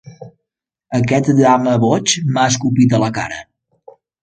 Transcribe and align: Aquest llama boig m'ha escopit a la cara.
Aquest 0.99 1.29
llama 1.41 1.77
boig 1.85 2.17
m'ha 2.33 2.47
escopit 2.55 2.99
a 2.99 3.03
la 3.07 3.13
cara. 3.21 3.41